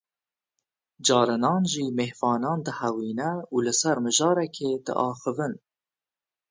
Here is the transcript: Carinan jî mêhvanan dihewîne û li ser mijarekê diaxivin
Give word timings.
Carinan 1.07 1.63
jî 1.73 1.85
mêhvanan 1.97 2.59
dihewîne 2.67 3.31
û 3.53 3.55
li 3.65 3.73
ser 3.81 3.97
mijarekê 4.05 4.71
diaxivin 4.85 5.53